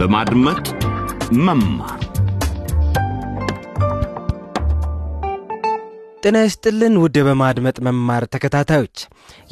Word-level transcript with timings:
በማድመጥ 0.00 0.66
መማር። 1.40 1.98
ጤና 6.22 6.38
ይስጥልን 6.44 6.94
ውድ 7.02 7.16
በማድመጥ 7.26 7.76
መማር 7.86 8.24
ተከታታዮች 8.34 8.96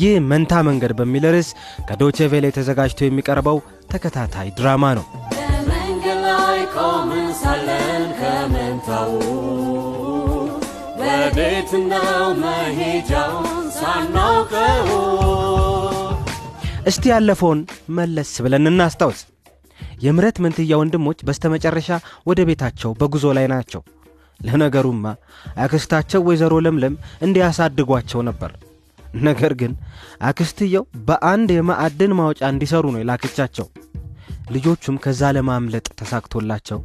ይህ 0.03 0.15
መንታ 0.31 0.63
መንገድ 0.69 0.93
በሚል 0.99 1.25
ርዕስ 1.35 1.51
ከዶቼ 1.89 2.29
ቬሌ 2.33 2.47
ተዘጋጅቶ 2.57 3.01
የሚቀርበው 3.07 3.59
ተከታታይ 3.93 4.49
ድራማ 4.59 4.85
ነው። 4.99 5.07
በመንገድ 5.33 6.21
ላይ 6.27 6.61
ቆመን 6.77 7.29
ሳለን 7.41 8.05
ከመንታው 8.21 9.13
ወዴት 11.01 11.73
ነው 11.87 12.11
መሄጃውን 12.43 13.49
ሳናውቀው። 13.79 14.91
እስቲ 16.89 17.05
ያለፈውን 17.13 17.61
መለስ 17.97 18.31
ብለን 18.45 18.71
እናስታውስ 18.71 19.21
የምረት 20.05 20.37
መንትያ 20.45 20.79
ወንድሞች 20.81 21.21
በስተመጨረሻ 21.29 21.89
ወደ 22.29 22.41
ቤታቸው 22.49 22.91
በጉዞ 23.01 23.27
ላይ 23.39 23.47
ናቸው። 23.53 23.83
ለነገሩማ 24.41 25.07
አክስታቸው 25.63 26.21
ወይዘሮ 26.29 26.55
ለምለም 26.65 26.95
እንዲያሳድጓቸው 27.27 28.21
ነበር። 28.29 28.51
ነገር 29.27 29.53
ግን 29.61 29.73
አክስትየው 30.29 30.85
በአንድ 31.09 31.51
የማዕድን 31.55 32.13
ማውጫ 32.19 32.41
እንዲሰሩ 32.53 32.85
ነው 32.95 33.01
የላከቻቸው። 33.03 33.67
ልጆቹም 34.51 34.97
ከዛ 35.05 35.31
ለማምለጥ 35.37 35.87
ተሳክቶላቸው 35.99 36.79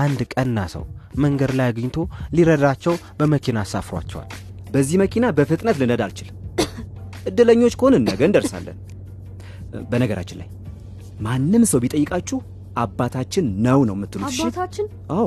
አንድ 0.00 0.20
ቀና 0.34 0.58
ሰው 0.74 0.84
መንገድ 1.18 1.52
ላይ 1.58 1.68
አግኝቶ 1.72 1.96
ሊረዳቸው 2.36 2.94
በመኪና 3.18 3.58
አሳፍሯቸዋል። 3.64 4.28
በዚህ 4.70 4.96
መኪና 5.02 5.26
በፍጥነት 5.38 5.78
ልነዳ 5.80 6.02
አልችልም። 6.06 6.36
እድለኞች 7.30 7.76
ከሆንን 7.80 8.06
ነገ 8.10 8.20
እንደርሳለን። 8.28 8.78
በነገራችን 9.90 10.38
ላይ 10.40 10.48
ማንም 11.20 11.62
ሰው 11.70 11.78
ቢጠይቃችሁ 11.84 12.38
አባታችን 12.76 13.46
ነው 13.64 13.78
ነው 13.88 13.94
የምትሉት? 13.96 14.30
እሺ? 14.30 14.40
አባታችን? 14.42 14.86
አዎ። 15.12 15.26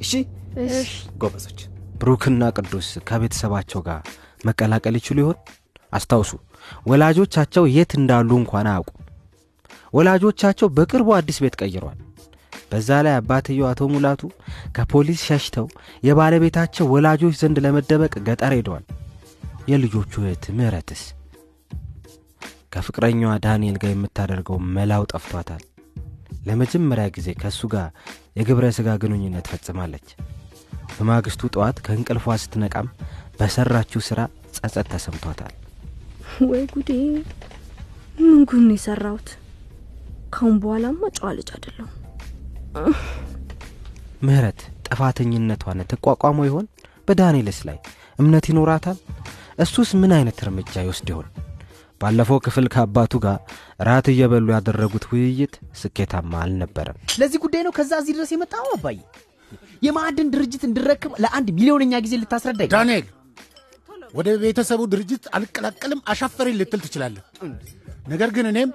እሺ? 0.00 0.12
እሺ። 0.64 0.90
ጎበዞች። 1.18 1.60
ብሩክና 2.00 2.42
ቅዱስ 2.56 2.88
ከቤተሰባቸው 3.08 3.80
ጋር 3.86 4.00
መቀላቀል 4.46 4.94
ይችሉ 5.00 5.18
ይሆን? 5.22 5.38
አስታውሱ 5.92 6.30
ወላጆቻቸው 6.90 7.64
የት 7.74 7.92
እንዳሉ 7.98 8.30
እንኳን 8.40 8.66
አያውቁ 8.70 8.90
ወላጆቻቸው 9.92 10.68
በቅርቡ 10.76 11.08
አዲስ 11.16 11.38
ቤት 11.44 11.56
ቀይረዋል። 11.60 11.98
በዛ 12.70 12.88
ላይ 13.06 13.14
አባትየው 13.16 13.66
አቶ 13.70 13.88
ሙላቱ 13.92 14.22
ከፖሊስ 14.76 15.22
ሸሽተው 15.28 15.66
የባለቤታቸው 16.06 16.86
ወላጆች 16.94 17.34
ዘንድ 17.40 17.58
ለመደበቅ 17.64 18.14
ገጠር 18.28 18.54
ሄደዋል። 18.56 18.84
የልጆቹ 19.70 20.12
እህት 20.22 20.44
ምህረትስ 20.56 21.02
ከፍቅረኛዋ 22.72 23.32
ዳንኤል 23.44 23.76
ጋር 23.82 23.90
የምታደርገው 23.92 24.58
መላው 24.76 25.02
ጠፍቷታል። 25.12 25.62
ለመጀመሪያ 26.46 27.06
ጊዜ 27.16 27.28
ከእሱ 27.40 27.60
ጋር 27.74 27.88
የግብረ 28.38 28.66
ሥጋ 28.76 28.88
ግንኙነት 29.02 29.48
ፈጽማለች። 29.52 30.08
በማግስቱ 30.94 31.50
ጠዋት 31.54 31.76
ከእንቅልፏ 31.84 32.36
ስትነቃም 32.42 32.88
በሰራችው 33.38 34.00
ሥራ 34.08 34.20
ጸጸት 34.56 34.86
ተሰምቷታል። 34.92 35.52
ወይ 36.50 36.64
ጉዴ! 36.72 36.90
ምን 38.18 38.40
ጉድ 38.48 38.62
ነው 38.64 38.76
የሰራሁት? 38.76 39.28
ካሁን 40.34 40.56
በኋላማ 40.62 41.02
ጨዋ 41.16 41.28
ልጅ 41.38 41.48
አይደለሁ 41.54 41.86
ምህረት 44.26 44.60
ጥፋተኝነቷን 44.86 45.80
ትቋቋመው 45.90 46.46
ይሆን? 46.48 46.66
በዳንኤልስ 47.08 47.58
ላይ 47.68 47.78
እምነት 48.18 48.44
ይኖራታል? 48.50 48.98
እሱስ 49.58 49.90
ምን 50.00 50.12
አይነት 50.18 50.38
እርምጃ 50.44 50.74
ይወስድ 50.84 51.08
ይሆን 51.12 51.26
ባለፈው 52.02 52.38
ክፍል 52.44 52.66
ከአባቱ 52.74 53.12
ጋር 53.24 53.38
ራት 53.88 54.06
እየበሉ 54.12 54.46
ያደረጉት 54.54 55.04
ውይይት 55.10 55.54
ስኬታማ 55.80 56.32
አልነበረም። 56.44 56.96
ለዚህ 57.20 57.40
ጉዳይ 57.44 57.62
ነው 57.66 57.72
ከዛ 57.76 57.92
እዚህ 58.02 58.14
ድረስ 58.18 58.30
የመጣው 58.34 58.68
አባዬ? 58.76 58.98
የማዕድን 59.82 60.28
ድርጅት 60.34 60.62
እንድረክብ 60.68 61.12
ለአንድ 61.22 61.48
ሚሊዮነኛ 61.56 61.94
ጊዜ 62.04 62.14
ልታስረዳኝ? 62.22 62.68
ዳንኤል 62.74 63.06
ወደ 64.14 64.28
ቤተሰቡ 64.42 64.80
ድርጅት 64.92 65.24
አልቀላቀልም 65.36 66.00
አሻፈሬን 66.12 66.58
ልትል 66.60 66.80
ትችላለህ። 66.84 67.22
ነገር 68.08 68.30
ግን 68.36 68.46
እኔም 68.50 68.70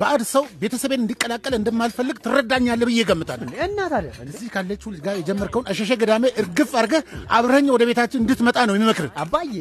ባዕድ 0.00 0.22
ሰው 0.32 0.44
ቤተሰቤን 0.62 1.02
እንዲቀላቀል 1.02 1.54
እንደማልፈልግ 1.58 2.16
ትረዳኛለህ 2.24 2.86
ብዬ 2.90 3.00
ገምታለሁ 3.10 3.48
እና 3.66 3.78
ታዲያ? 3.92 4.12
እዚህ 4.26 4.48
ካለችው 4.54 4.88
ልጅ 4.94 5.00
ጋር 5.06 5.14
የጀመርከውን 5.20 5.68
አሸሸ 5.72 5.90
ገዳሜ 6.02 6.24
እርግፍ 6.42 6.72
አድርገህ 6.80 7.02
አብረኝ 7.38 7.68
ወደ 7.74 7.82
ቤታችን 7.90 8.22
እንድትመጣ 8.22 8.58
ነው 8.68 8.76
የሚመክር 8.76 9.08
አባዬ! 9.24 9.52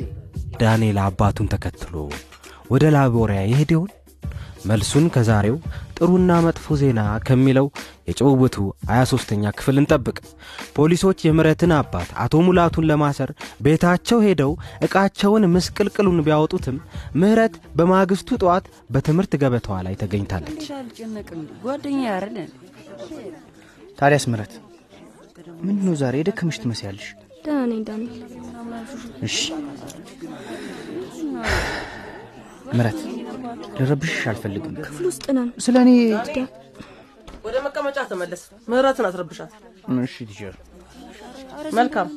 ዳንኤል 0.62 1.00
አባቱን 1.06 1.50
ተከትሎ 1.54 1.94
ወደ 2.72 2.84
ላቦሪያ 2.96 3.42
ይሄድ 3.46 3.72
ይሆን 3.76 3.90
መልሱን 4.70 5.06
ከዛሬው 5.14 5.56
ጥሩና 5.98 6.32
መጥፎ 6.46 6.76
ዜና 6.82 7.00
ከሚለው 7.28 7.68
የጭውውቱ 8.08 8.56
23ኛ 8.90 9.52
ክፍል 9.58 9.76
እንጠብቅ። 9.82 10.16
ፖሊሶች 10.76 11.20
የምረትን 11.28 11.72
አባት 11.78 12.10
አቶ 12.24 12.42
ሙላቱን 12.48 12.88
ለማሰር 12.90 13.32
ቤታቸው 13.66 14.20
ሄደው 14.26 14.52
ዕቃቸውን 14.88 15.50
ምስቅልቅሉን 15.56 16.24
ቢያወጡትም 16.28 16.78
ምህረት 17.22 17.56
በማግስቱ 17.80 18.40
ጠዋት 18.44 18.66
በትምህርት 18.94 19.34
ገበታዋ 19.44 19.78
ላይ 19.88 19.98
ተገኝታለች። 20.04 20.64
ታዲያስ 24.00 24.26
ምረት 24.32 24.54
ምንድን 25.62 25.86
ነው 25.88 25.96
ዛሬ 26.02 26.16
የደከመሽ 26.20 26.58
ትመስያለሽ? 26.64 27.08
ደህና 27.46 27.62
ነኝ 27.70 27.82
ዳንኤል። 27.84 28.22
እሺ 29.28 29.38
ምረት 32.72 33.00
ልረብሽሽ 33.78 34.22
አልፈልግም። 34.32 34.74
ክፍል 34.80 35.06
ውስጥ 35.10 35.26
ነን። 35.38 35.50
ስለ 35.66 35.76
እኔ 35.86 35.92
ወደ 37.46 37.56
መቀመጫ 37.66 37.98
ተመለስ። 38.10 38.42
ምህረትን 38.70 39.06
አትረብሻት 39.08 39.52
እሺ 40.02 40.16
teacher። 40.30 40.56
መልካም። 41.78 42.10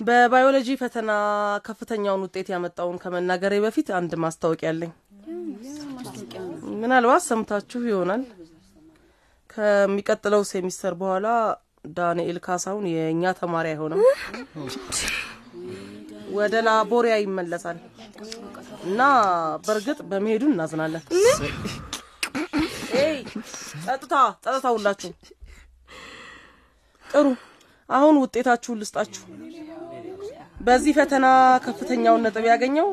በባዮሎጂ 0.00 0.68
ፈተና 0.82 1.10
ከፍተኛውን 1.66 2.22
ውጤት 2.26 2.48
ያመጣውን 2.54 2.96
ከመናገሬ 3.02 3.54
በፊት 3.64 3.88
አንድ 3.98 4.12
ማስታወቂያ 4.24 4.70
አለኝ። 4.72 4.92
ምናልባት 6.82 7.22
ሰምታችሁ 7.26 7.80
ይሆናል። 7.90 8.22
ከሚቀጥለው 9.50 10.42
ሴሚስተር 10.50 10.94
በኋላ 11.00 11.28
ዳንኤል 11.96 12.38
ካሳሁን 12.44 12.84
የእኛ 12.92 13.32
ተማሪ 13.38 13.66
አይሆንም። 13.72 14.00
ወደ 16.32 16.54
ላቦሪያ 16.66 17.14
ይመለሳል 17.22 17.78
እና 18.84 19.00
በእርግጥ 19.64 19.98
በመሄዱ 20.10 20.42
እናዝናለን። 20.50 21.02
ኤይ 23.00 23.16
ጸጥታ 23.84 24.14
ጸጥታ 24.44 24.66
ሁላችሁ 24.76 25.10
ጥሩ። 27.04 27.26
አሁን 27.88 28.16
ውጤታችሁን 28.22 28.80
ልስጣችሁ። 28.82 29.22
በዚህ 30.60 30.92
ፈተና 30.98 31.26
ከፍተኛውን 31.64 32.24
ነጥብ 32.26 32.44
ያገኘው 32.50 32.88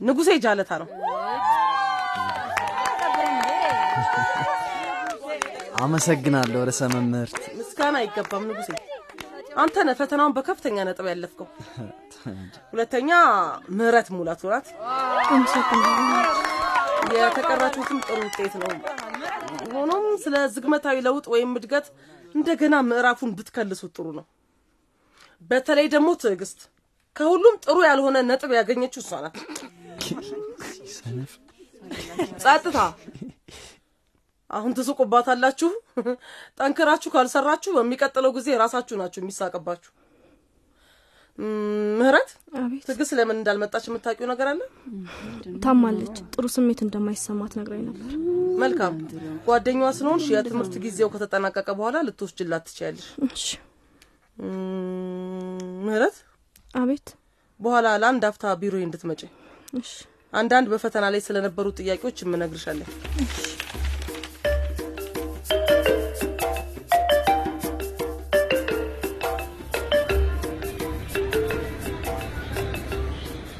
ንጉሴ 0.00 0.30
ጃለታ 0.44 0.72
ነው። 0.82 0.88
አመሰግናለሁ 5.78 6.60
ርዕሰ 6.68 6.82
መምህርት። 6.92 7.36
ምስጋና 7.58 7.96
አይገባም 8.02 8.44
ንጉሴ። 8.50 8.70
አንተ 9.56 9.84
ነህ 9.86 9.96
ፈተናውን 10.00 10.34
በከፍተኛ 10.36 10.76
ነጥብ 10.88 11.06
ያለፍከው 11.10 11.48
ሁለተኛ 12.72 13.10
ምህረት 13.76 14.08
ሙላቱ 14.14 14.42
ናት። 14.52 14.66
የተቀራችሁትም 17.16 17.98
ጥሩ 18.06 18.18
ውጤት 18.26 18.54
ነው። 18.62 18.70
ሆኖም 19.74 20.06
ስለ 20.22 20.36
ዝግመታዊ 20.54 20.96
ለውጥ 21.06 21.26
ወይም 21.34 21.52
እድገት 21.58 21.86
እንደገና 22.34 22.74
ምዕራፉን 22.88 23.30
ብትከልሱት 23.36 23.92
ጥሩ 23.96 24.06
ነው። 24.18 24.24
በተለይ 25.50 25.86
ደግሞ 25.94 26.08
ትዕግስት። 26.22 26.60
ከሁሉም 27.16 27.54
ጥሩ 27.64 27.76
ያልሆነ 27.88 28.16
ነጥብ 28.30 28.50
ያገኘችው 28.58 29.02
እሷ 29.04 29.12
ናት። 29.24 29.36
ጸጥታ። 32.42 32.78
አሁን 34.50 34.72
ትስቁባታላችሁ። 34.76 35.70
ጠንክራችሁ 36.58 37.10
ካልሰራችሁ 37.14 37.70
በሚቀጥለው 37.78 38.32
ጊዜ 38.36 38.48
ራሳችሁ 38.62 38.96
ናችሁ 39.00 39.20
የሚሳቅባችሁ 39.22 39.90
ምህረት? 41.98 42.30
አቤት። 42.58 42.84
ትዕግስት 42.86 43.12
ለምን 43.18 43.36
እንዳልመጣች 43.38 43.84
የምታውቂው 43.88 44.28
ነገር 44.30 44.46
አለ? 44.50 44.60
ታማለች። 45.64 46.16
ጥሩ 46.34 46.44
ስሜት 46.54 46.80
እንደማይሰማት 46.86 47.52
ነግራኝ 47.58 47.82
ነበር። 47.88 48.12
መልካም። 48.62 48.94
ጓደኛዋ 49.48 49.90
ስለሆንሽ 49.98 50.26
የትምህርት 50.32 50.74
ጊዜው 50.84 51.10
ከተጠናቀቀ 51.14 51.68
በኋላ 51.78 51.96
ልትወስጅላት 52.06 52.64
ትችያለሽ። 52.68 53.08
ምህረት? 55.86 56.16
አቤት። 56.78 57.08
በኋላ 57.60 57.86
ለአንድ 58.02 58.24
አፍታ 58.28 58.54
ቢሮ 58.62 58.74
እንድትመጪ። 58.80 59.22
አንዳንድ 60.32 60.66
በፈተና 60.72 61.04
ላይ 61.14 61.20
ስለነበሩ 61.26 61.66
ጥያቄዎች 61.78 62.16
የምነግርሻለን 62.22 62.88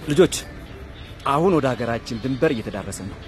ልጆች 0.07 0.35
አሁን 1.27 1.53
ወደ 1.57 1.67
ሀገራችን 1.73 2.21
ድንበር 2.25 2.51
እየተዳረስን 2.55 3.07
ነው 3.11 3.19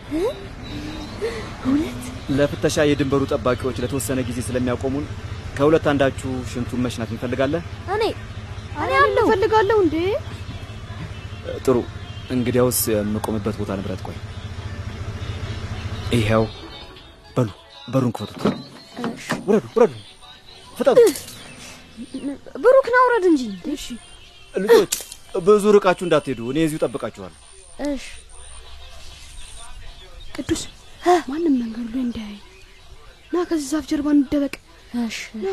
እውነት 1.65 2.03
ለፍተሻ 2.39 2.85
የድንበሩ 2.89 3.23
ጠባቂዎች 3.33 3.77
ለተወሰነ 3.83 4.21
ጊዜ 4.29 4.39
ስለሚያቆሙን 4.49 5.07
ከሁለት 5.57 5.87
አንዳችሁ 5.93 6.33
ሽንቱን 6.51 6.83
መሽናት 6.85 7.11
እንፈልጋለን። 7.15 7.63
እኔ 7.95 8.03
እኔ 8.83 8.91
አለው 9.03 9.25
እፈልጋለሁ 9.27 9.79
እንዴ 9.85 9.97
ጥሩ፣ 11.65 11.77
እንግዲያውስ 12.35 12.81
የምቆምበት 12.93 13.57
ቦታ 13.61 13.71
ንብረት። 13.79 14.03
ቆይ 14.07 14.17
ይኸው። 16.17 16.45
በሉ 17.37 17.49
በሩን 17.89 18.13
ክፈቱት። 18.17 18.43
ውረዱ፣ 19.49 19.67
ውረዱ፣ 19.77 19.95
ፍጠኑ 20.77 20.97
ብሩክ 22.65 22.87
ና 22.93 23.03
ውረድ 23.07 23.25
እንጂ 23.31 23.43
እሺ 23.75 23.87
ልጆች። 24.55 24.95
ብዙ 25.47 25.65
ርቃችሁ 25.77 26.05
እንዳትሄዱ፣ 26.07 26.41
እኔ 26.51 26.59
እዚሁ 26.67 26.79
ጠብቃችኋል። 26.85 27.35
እሺ። 27.87 28.05
ቅዱስ 30.37 30.63
ማንም 31.31 31.55
መንገዱ 31.61 31.87
ላይ 31.93 32.03
እንዳያይ። 32.07 32.37
ና 33.33 33.45
ከዚህ 33.49 33.69
ዛፍ 33.73 33.85
ጀርባ 33.91 34.09
እንደበቅ። 34.17 34.55
እሺ 35.03 35.19
ና 35.37 35.47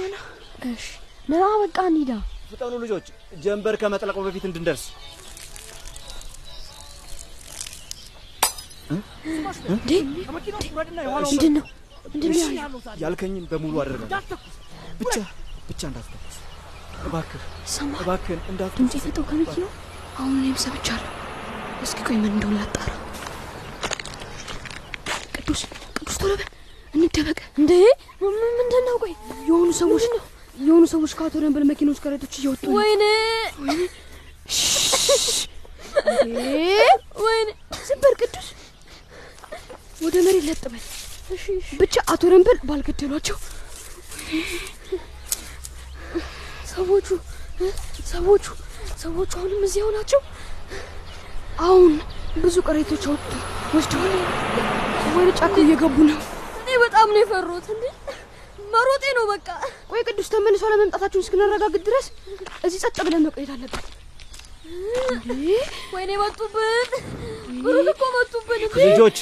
እሺ። 0.70 0.86
ና 1.30 1.42
በቃ 1.64 1.78
እንሂዳ 1.92 2.12
ፍጠኑ 2.50 2.74
ልጆች፣ 2.84 3.06
ጀንበር 3.44 3.76
ከመጥለቁ 3.82 4.18
በፊት 4.26 4.44
እንድንደርስ። 4.50 4.84
ምንድን 11.26 11.54
ነው? 11.56 11.66
ያልከኝን 13.02 13.46
በሙሉ 13.52 13.74
አደርጋለሁ። 13.84 14.38
ብቻ 15.02 15.16
ብቻ 15.70 15.82
እንዳትተኩስ 15.90 16.36
እባክህ፣ 17.06 17.42
ሰማ 17.70 17.92
እባክህን 18.02 18.40
እንዳትተኩስ። 18.52 18.78
ድምፅ 18.80 18.94
የሰጠው 18.98 19.24
ከመኪናው 19.30 19.72
አሁን 20.18 20.34
እኔም 20.40 20.58
ሰምቻለሁ። 20.64 21.12
እስኪ 21.84 22.00
ቆይ 22.08 22.18
ምን 22.18 22.32
እንደሆነ 22.32 22.56
ላጣራ። 22.60 22.92
ቅዱስ 25.38 25.62
ቅዱስ 25.98 26.16
ቶሎ 26.22 26.32
በል 26.34 26.50
እንደበቅ። 26.94 27.40
እንዴ 27.60 27.72
ምንድን 28.60 28.84
ነው 28.88 28.96
ቆይ 29.04 29.14
የሆኑ 29.48 29.70
ሰዎች 29.82 30.06
የሆኑ 30.60 30.84
ሰዎች 30.92 31.12
ከአቶ 31.18 31.36
ደንበል 31.44 31.66
መኪኖች 31.72 31.98
ከረቶች 32.04 32.36
እየወጡ 32.40 32.62
ነው። 32.66 32.76
ወይኔ! 32.78 33.04
ወይኔ 37.26 37.50
ዝም 37.88 38.00
በል 38.04 38.16
ቅዱስ፣ 38.22 38.48
ወደ 40.02 40.16
መሬት 40.26 40.46
ለጥ 40.50 40.64
በል። 40.68 40.84
ብቻ 41.80 41.96
አቶ 42.14 42.24
ደንበል 42.32 42.58
ባልገደሏቸው 42.68 43.38
ሰዎቹ 46.76 47.08
ሰዎቹ 48.10 48.46
ሰዎቹ 49.02 49.32
አሁንም 49.40 49.62
እዚያው 49.68 49.90
ናቸው። 49.96 50.22
አሁን 51.62 51.92
ብዙ 52.44 52.56
ቅሬቶች 52.68 53.04
አወጡ 53.10 53.32
ወስደዋል። 53.76 54.14
ወደ 55.18 55.30
ጫካ 55.40 55.56
እየገቡ 55.64 55.98
ነው። 56.10 56.20
እኔ 56.62 56.78
በጣም 56.84 57.08
ነው 57.14 57.20
የፈሩት 57.22 57.68
እንዴ 57.76 57.86
መሮጤ 58.74 59.04
ነው 59.18 59.26
በቃ 59.32 59.48
ቆይ 59.92 60.02
ቅዱስ 60.08 60.28
ተመልሶ 60.34 60.64
ለመምጣታችሁን 60.72 61.24
እስክናረጋግጥ 61.24 61.82
ድረስ 61.88 62.08
እዚህ 62.66 62.80
ጸጥ 62.86 62.98
ብለን 63.06 63.24
መቆየት 63.28 63.52
አለብን። 63.56 63.86
እንዴ! 65.28 65.48
ወይኔ 65.94 66.12
መጡብን 66.22 66.90
ብሩክ 67.66 67.90
እኮ 67.94 68.04
መጡብን 68.16 68.62
ልጆች 68.84 69.18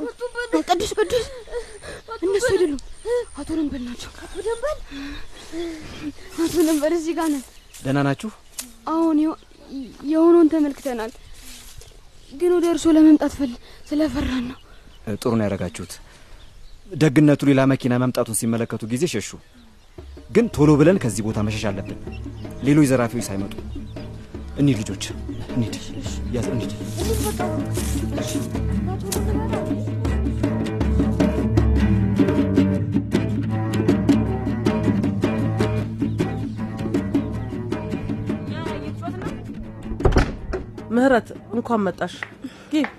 መጡብን 0.00 0.48
ቅዱስ 0.70 0.92
ቅዱስ፣ 0.98 1.26
እነሱ 2.22 2.46
አይደሉም 2.52 2.80
አቶ 3.38 3.48
ደንበል 3.58 3.82
ናቸው። 3.88 4.10
አቶ 4.24 4.34
ደንበል 4.46 4.69
ደንበል 6.70 6.94
እዚህ 6.96 7.14
ጋር 7.18 7.28
ነን። 7.32 7.44
ደህና 7.84 7.98
ናችሁ? 8.06 8.30
አሁን 8.92 9.16
የሆ- 9.22 9.38
የሆነውን 10.10 10.48
ተመልክተናል፣ 10.52 11.10
ግን 12.32 12.50
ወደ 12.56 12.66
እርሶ 12.72 12.86
ለመምጣት 12.96 13.32
ፈል 13.38 13.52
ስለፈራን 13.88 14.44
ነው። 14.50 14.58
ጥሩ 15.16 15.32
ነው 15.32 15.44
ያደረጋችሁት። 15.46 15.92
ደግነቱ 16.94 17.40
ሌላ 17.48 17.60
መኪና 17.72 17.94
መምጣቱን 18.02 18.38
ሲመለከቱ 18.38 18.82
ጊዜ 18.92 19.04
ሸሹ። 19.12 19.30
ግን 20.30 20.46
ቶሎ 20.56 20.70
ብለን 20.80 20.98
ከዚህ 21.02 21.22
ቦታ 21.26 21.38
መሸሽ 21.46 21.64
አለብን፣ 21.70 21.98
ሌሎች 22.66 22.88
ዘራፊዎች 22.90 23.26
ሳይመጡ። 23.28 23.54
እንሂድ 24.60 24.78
ልጆች፣ 24.82 25.04
እንሂድ፣ 25.54 25.76
ያዝ፣ 26.34 26.48
እንሂድ። 26.54 26.72
ምህረት 41.00 41.28
እንኳን 41.54 41.80
መጣሽ። 41.84 42.14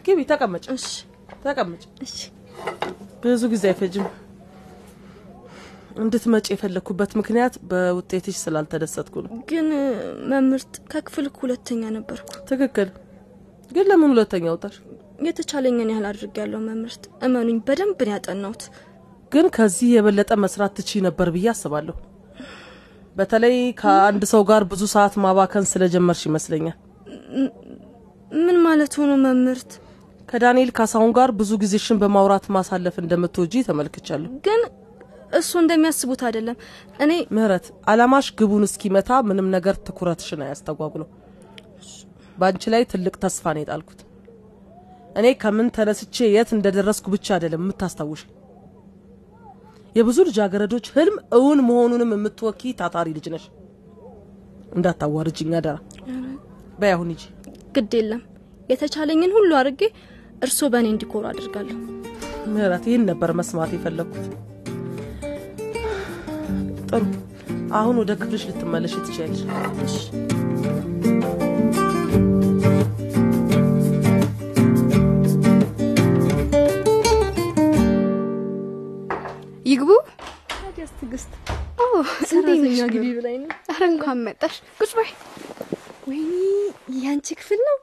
ግቢ 0.05 0.19
ተቀመጭ። 0.29 0.65
ተቀመጭ። 1.43 1.83
ብዙ 3.23 3.41
ጊዜ 3.51 3.63
አይፈጅም። 3.71 4.07
እንድትመጪ 6.01 6.45
የፈለግኩበት 6.53 7.11
ምክንያት 7.19 7.53
በውጤትሽ 7.69 8.35
ስላልተደሰትኩ 8.43 9.15
ነው። 9.25 9.31
ግን 9.49 9.67
መምህርት 10.31 10.73
ከክፍል 10.91 11.25
እኮ 11.29 11.39
ሁለተኛ 11.45 11.81
ነበርኩ 11.97 12.29
ትክክል። 12.51 12.89
ግን 13.71 13.85
ለምን 13.89 14.11
ሁለተኛ 14.13 14.45
ወጣሽ? 14.53 14.75
የተቻለኝን 15.27 15.91
ያህል 15.93 16.05
አድርጌያለሁ 16.11 16.59
መምህርት 16.67 17.03
እመኑኝ 17.25 17.57
በደንብ 17.67 17.99
ነው 18.01 18.13
ያጠናሁት 18.15 18.63
ግን 19.31 19.45
ከዚህ 19.55 19.89
የበለጠ 19.93 20.31
መስራት 20.43 20.73
ትችይ 20.77 21.01
ነበር 21.07 21.27
ብዬ 21.35 21.47
አስባለሁ። 21.51 21.95
በተለይ 23.15 23.57
ከአንድ 23.79 24.23
ሰው 24.31 24.41
ጋር 24.49 24.63
ብዙ 24.71 24.83
ሰዓት 24.93 25.13
ማባከን 25.23 25.65
ስለጀመርሽ 25.71 26.21
ይመስለኛል። 26.29 26.77
ምን 28.39 28.57
ማለት 28.65 28.93
ሆኖ 28.99 29.11
መምህርት 29.23 29.71
ከዳንኤል 30.29 30.69
ካሳሁን 30.77 31.11
ጋር 31.17 31.29
ብዙ 31.39 31.51
ጊዜሽን 31.61 31.97
በማውራት 32.01 32.45
ማሳለፍ 32.55 32.95
እንደምትወጂ 33.01 33.63
ተመልክቻለሁ። 33.67 34.29
ግን 34.45 34.61
እሱ 35.39 35.51
እንደሚያስቡት 35.61 36.21
አይደለም 36.27 36.57
እኔ 37.03 37.11
ምህረት፣ 37.35 37.65
አላማሽ 37.91 38.27
ግቡን 38.39 38.63
እስኪመታ 38.67 39.19
ምንም 39.27 39.47
ነገር 39.55 39.75
ትኩረትሽን 39.87 40.43
አያስተጓጉለው። 40.45 41.09
በአንቺ 42.37 42.63
ላይ 42.73 42.83
ትልቅ 42.91 43.15
ተስፋ 43.23 43.53
ነው 43.55 43.61
የጣልኩት። 43.63 43.99
እኔ 45.15 45.27
ከምን 45.41 45.67
ተነስቼ 45.77 46.15
የት 46.35 46.51
እንደደረስኩ 46.57 47.05
ብቻ 47.15 47.27
አይደለም 47.37 47.63
የምታስታውሽ 47.63 48.21
የብዙ 49.95 50.17
ልጃገረዶች 50.27 50.85
ህልም 50.95 51.15
እውን 51.37 51.59
መሆኑንም 51.67 52.13
የምትወኪ 52.15 52.71
ታታሪ 52.79 53.07
ልጅ 53.17 53.25
ነሽ። 53.33 53.45
እንዳታዋርጅኝ 54.75 55.53
አደራ። 55.59 55.77
በይ 56.79 56.91
አሁን 56.95 57.09
ሂጂ። 57.13 57.23
ግድ 57.75 57.93
የለም 57.97 58.21
የተቻለኝን 58.69 59.35
ሁሉ 59.37 59.51
አድርጌ 59.59 59.81
እርስዎ 60.45 60.67
በእኔ 60.73 60.87
እንዲኮሩ 60.93 61.23
አድርጋለሁ 61.31 61.77
ምህረት፣ 62.53 62.85
ይህን 62.89 63.03
ነበር 63.09 63.31
መስማት 63.39 63.71
የፈለግኩት። 63.75 64.27
ጥሩ፣ 66.89 67.03
አሁን 67.79 67.95
ወደ 68.01 68.11
ክፍልሽ 68.19 68.43
ልትመለሽ 68.49 68.95
ትችያለሽ። 68.99 69.95
ይግቡ። 79.65 79.89
ታዲያስ 80.53 80.91
ሰራተኛ 82.29 82.79
ግቢ 82.93 83.05
ብላኝ 83.17 83.37
ነው 83.43 83.49
ኧረ 83.69 83.81
እንኳን 83.91 84.19
መጣሽ። 84.25 84.55
ቁጭ 84.79 84.91
በይ። 84.97 85.09
ያንቺ 87.11 87.27
ክፍል 87.39 87.59
ነው? 87.67 87.75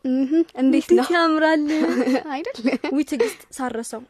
እንዴት 0.61 0.89
ነው? 0.99 1.07
ያምራል? 1.15 1.63
አይደል? 2.33 2.57
ዊ 2.93 3.05
ትዕግስት 3.11 3.41
ሳረሰው። 3.57 4.03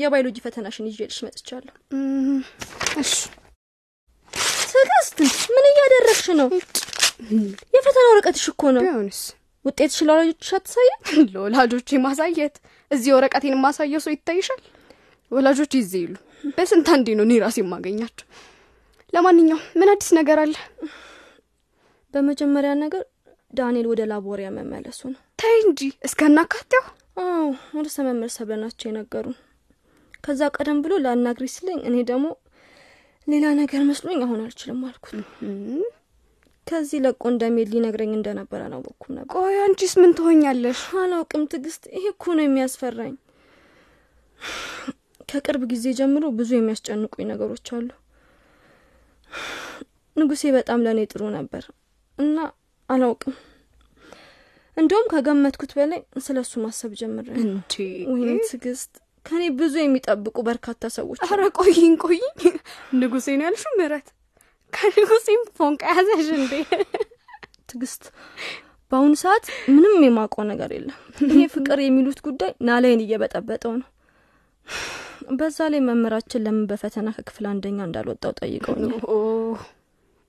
የባዮሎጂ 0.00 0.36
ፈተናሽን 0.44 0.88
ይዤልሽ 0.90 1.18
መጥቻለሁ። 1.26 1.74
ትዕግስት 4.72 5.18
ምን 5.54 5.66
እያደረግሽ 5.70 6.26
ነው? 6.40 6.48
የፈተና 7.76 8.06
ወረቀትሽ 8.10 8.44
እኮ 8.52 8.62
ነው። 8.76 8.82
ቢሆንስ 8.86 9.20
ውጤትሽ 9.64 9.98
ለወላጆችሽ 10.02 10.50
አትሳይም? 10.56 10.98
ለወላጆቼ 11.34 11.98
ማሳየት። 12.04 12.56
እዚህ 12.90 13.10
ወረቀቴን 13.16 13.56
ማሳየው 13.62 14.02
ሰው 14.04 14.12
ይታይሻል? 14.14 14.60
ወላጆች 15.30 15.72
ይዜ 15.78 15.92
ይሉ። 16.02 16.14
በስንት 16.56 16.88
አንዴ 16.94 17.08
ነው 17.18 17.24
እኔ 17.26 17.32
ራሴ 17.44 17.58
የማገኛቸው። 17.62 18.26
ለማንኛውም 19.12 19.64
ምን 19.78 19.90
አዲስ 19.92 20.10
ነገር 20.18 20.38
አለ? 20.44 20.54
በመጀመሪያ 22.14 22.72
ነገር 22.82 23.02
ዳንኤል 23.54 23.86
ወደ 23.90 24.02
ላቦሪያ 24.10 24.48
መመለሱ 24.56 25.00
ነው። 25.10 25.20
ተይ 25.38 25.56
እንጂ 25.64 25.80
እስከናካቴው 26.08 26.84
አዎ 27.24 27.44
ወደ 27.76 27.86
ሰመመር 27.94 28.30
ሰብለናቸው 28.36 28.86
የነገሩን። 28.88 29.36
ከዛ 30.24 30.42
ቀደም 30.56 30.78
ብሎ 30.84 30.94
ላናግሪ 31.04 31.46
ስለኝ 31.54 31.78
እኔ 31.88 31.96
ደግሞ 32.10 32.26
ሌላ 33.26 33.46
ነገር 33.60 33.82
መስሎኝ 33.88 34.18
አሁን 34.24 34.40
አልችልም 34.44 34.80
አልኩት። 34.86 35.12
ከዚህ 36.66 36.98
ለቆ 37.04 37.22
እንደሚሄድ 37.30 37.70
ሊነግረኝ 37.74 38.12
እንደነበረ 38.14 38.60
አላወቅኩም 38.66 39.12
ነበር። 39.16 39.32
ቆይ 39.36 39.56
አንቺስ 39.64 39.92
ምን 40.00 40.12
ትሆኛለሽ? 40.18 40.80
አላውቅም 41.02 41.42
ትዕግስት 41.52 41.82
ይሄ 41.94 42.04
እኮ 42.12 42.24
ነው 42.36 42.44
የሚያስፈራኝ። 42.46 43.14
ከቅርብ 45.28 45.62
ጊዜ 45.72 45.84
ጀምሮ 45.98 46.24
ብዙ 46.38 46.50
የሚያስጨንቁኝ 46.56 47.26
ነገሮች 47.30 47.68
አሉ። 47.76 47.88
ንጉሴ 50.16 50.42
በጣም 50.56 50.82
ለእኔ 50.84 51.00
ጥሩ 51.12 51.22
ነበር 51.36 51.64
እና 52.18 52.36
አላውቅም። 52.94 53.34
እንደውም 54.76 55.06
ከገመትኩት 55.12 55.72
በላይ 55.76 56.00
ስለ 56.24 56.36
እሱ 56.44 56.52
ማሰብ 56.62 56.92
ጀምረ 57.00 57.26
እንዴ? 57.40 57.74
ወይኔ 58.12 58.30
ትዕግስት! 58.46 58.92
ከኔ 59.26 59.42
ብዙ 59.58 59.74
የሚጠብቁ 59.80 60.36
በርካታ 60.48 60.82
ሰዎች 60.96 61.20
አረ 61.26 61.42
ቆይኝ 61.58 61.92
ቆይኝ! 62.02 62.24
ንጉሴ 62.98 63.26
ነው 63.38 63.46
ያልሽው? 63.48 63.72
ምህረት 63.78 64.08
ከንጉሴም 64.72 65.42
ፎንቃ 65.58 65.82
ያዘሽ 65.92 66.28
እንዴ? 66.38 66.52
ትግስት 67.70 68.02
በአሁኑ 68.92 69.12
ሰዓት 69.22 69.44
ምንም 69.74 69.94
የማውቀው 70.06 70.44
ነገር 70.50 70.70
የለም። 70.74 70.98
ይሄ 71.28 71.44
ፍቅር 71.54 71.78
የሚሉት 71.82 72.18
ጉዳይ 72.26 72.50
ናላይን 72.68 73.02
እየበጠበጠው 73.04 73.72
ነው። 73.78 73.88
በዛ 75.38 75.58
ላይ 75.72 75.80
መምህራችን 75.86 76.44
ለምን 76.46 76.64
በፈተና 76.70 77.08
ከክፍል 77.16 77.44
አንደኛ 77.50 77.78
እንዳልወጣው 77.86 78.32
ጠይቀውኛል 78.40 79.00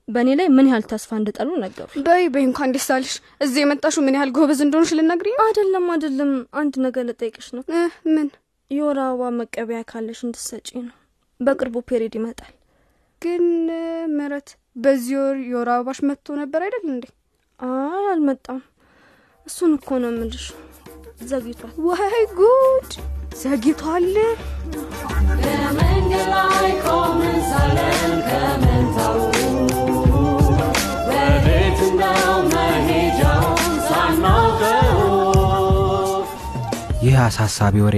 በእኔ 0.08 0.28
ላይ 0.38 0.48
ምን 0.50 0.66
ያህል 0.68 0.84
ተስፋ 0.90 1.10
እንደጠሉ 1.18 1.48
ነገሩ። 1.62 1.86
በይ 2.04 2.24
በይ 2.34 2.44
እንኳን 2.48 2.72
ደስ 2.74 2.88
አለሽ። 2.94 3.14
እዚህ 3.44 3.60
የመጣሹ 3.62 3.96
ምን 4.04 4.16
ያህል 4.16 4.30
ጎበዝ 4.36 4.60
እንደሆንሽ 4.64 4.90
ልነግሪኝ 4.98 5.36
አይደለም 5.46 5.86
አይደለም። 5.94 6.30
አንድ 6.60 6.74
ነገር 6.84 7.04
ልጠይቅሽ 7.08 7.48
ነው። 7.56 7.62
እ፣ 7.70 7.80
ምን? 8.10 8.28
የወር 8.70 8.98
አበባ 9.02 9.30
መቀበያ 9.38 9.80
ካለሽ 9.90 10.20
እንድሰጪ 10.26 10.68
ነው። 10.80 10.94
በቅርቡ 11.40 11.76
ፔሪድ 11.88 12.14
ይመጣል። 12.18 12.52
ግን 13.22 13.44
እ፣ 13.74 13.82
ምህረት 14.14 14.48
በዚህ 14.76 15.16
ወር 15.20 15.36
የወር 15.46 15.70
አበባሽ 15.74 16.00
መጥቶ 16.08 16.36
ነበር 16.40 16.62
አይደል 16.66 16.86
እንዴ? 16.92 17.04
አይ 17.60 18.06
አልመጣም። 18.10 18.62
እሱን 19.46 19.72
እኮ 19.78 19.98
ነው 20.02 20.10
የምልሽ። 20.12 20.46
ዘግይቷል። 21.24 21.72
ወይ 21.88 22.24
ጉድ! 22.38 22.90
ዘግይቷል። 23.42 24.08
በመንገድ 25.38 26.26
ላይ 26.32 26.72
ሳለን 27.50 27.96
ከመንታው 28.28 29.16
ይህ 37.06 37.16
አሳሳቢ 37.24 37.76
ወሬ 37.84 37.96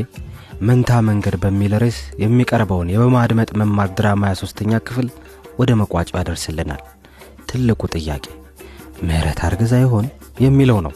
መንታ 0.60 0.90
መንገድ 1.08 1.34
በሚል 1.42 1.72
ርዕስ 1.82 1.98
የሚቀርበውን 2.22 2.88
የበማድመጥ 2.92 3.50
መማር 3.60 3.88
ድራማ 3.98 4.22
23ኛ 4.32 4.80
ክፍል 4.88 5.06
ወደ 5.60 5.70
መቋጫው 5.80 6.18
ያደርስልናል። 6.18 6.82
ትልቁ 7.50 7.80
ጥያቄ 7.94 8.24
ምህረት 9.02 9.40
አርግዛ 9.48 9.74
ይሆን 9.84 10.06
የሚለው 10.44 10.78
ነው። 10.86 10.94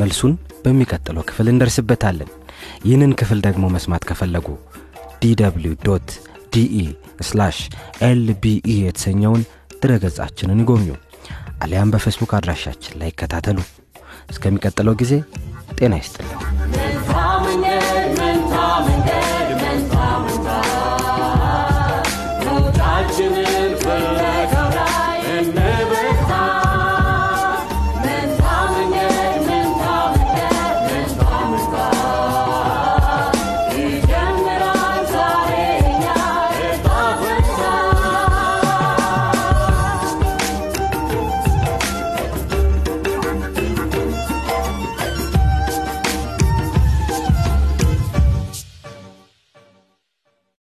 መልሱን 0.00 0.32
በሚቀጥለው 0.64 1.26
ክፍል 1.28 1.48
እንደርስበታለን። 1.52 2.30
ይህንን 2.86 3.12
ክፍል 3.20 3.40
ደግሞ 3.46 3.64
መስማት 3.76 4.06
ከፈለጉ 4.10 4.48
DW 5.22 5.98
DE 6.54 6.82
LBE 8.06 8.76
የተሰኘውን 8.80 9.42
ድረገጻችንን 9.82 10.62
ይጎብኙ፣ 10.62 10.90
አሊያም 11.62 11.92
በፌስቡክ 11.94 12.32
አድራሻችን 12.38 12.98
ላይ 13.00 13.10
ይከታተሉ። 13.12 13.58
እስከሚቀጥለው 14.30 14.96
ጊዜ 15.02 15.12
ጤና 15.78 15.94
ይስጥልን። 16.00 16.55